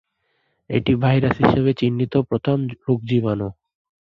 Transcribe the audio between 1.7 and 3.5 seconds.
চিহ্নিত প্রথম রোগজীবাণু।